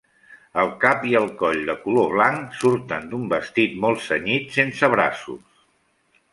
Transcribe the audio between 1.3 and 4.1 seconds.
coll, de color blanc, surten d'un vestit molt